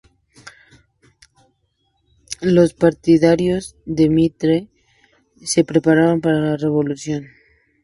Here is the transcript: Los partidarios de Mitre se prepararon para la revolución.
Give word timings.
Los 2.55 2.73
partidarios 2.73 3.75
de 3.85 4.09
Mitre 4.09 4.67
se 5.43 5.63
prepararon 5.63 6.21
para 6.21 6.39
la 6.39 6.57
revolución. 6.57 7.27